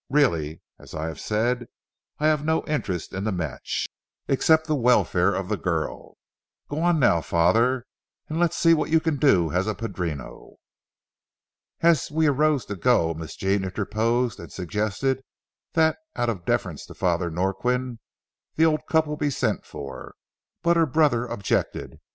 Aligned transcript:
Really, 0.09 0.63
as 0.79 0.95
I 0.95 1.05
have 1.09 1.19
said, 1.19 1.67
I 2.17 2.25
have 2.25 2.43
no 2.43 2.63
interest 2.65 3.13
in 3.13 3.23
the 3.23 3.31
match, 3.31 3.85
except 4.27 4.65
the 4.65 4.73
welfare 4.73 5.31
of 5.35 5.47
the 5.47 5.57
girl. 5.57 6.17
Go 6.69 6.79
on 6.81 6.99
now, 6.99 7.21
Father, 7.21 7.85
and 8.27 8.39
let's 8.39 8.57
see 8.57 8.73
what 8.73 8.89
you 8.89 8.99
can 8.99 9.17
do 9.17 9.51
as 9.51 9.67
a 9.67 9.75
padrino." 9.75 10.55
As 11.81 12.09
we 12.09 12.25
arose 12.25 12.65
to 12.65 12.75
go, 12.75 13.13
Miss 13.13 13.35
Jean 13.35 13.63
interposed 13.63 14.39
and 14.39 14.51
suggested 14.51 15.21
that, 15.73 15.99
out 16.15 16.29
of 16.29 16.45
deference 16.45 16.83
to 16.87 16.95
Father 16.95 17.29
Norquin, 17.29 17.99
the 18.55 18.65
old 18.65 18.81
couple 18.89 19.17
be 19.17 19.29
sent 19.29 19.67
for, 19.67 20.15
but 20.63 20.77
her 20.77 20.87
brother 20.87 21.27
objected. 21.27 21.99